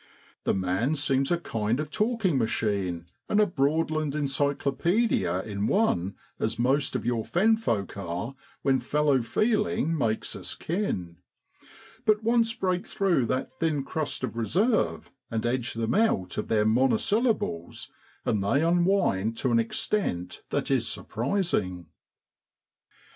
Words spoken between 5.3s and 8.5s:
in one, as most of your fen folk are